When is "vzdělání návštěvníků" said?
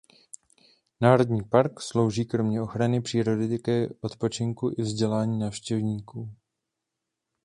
4.81-6.33